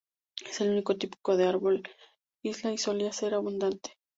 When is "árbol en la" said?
1.47-1.89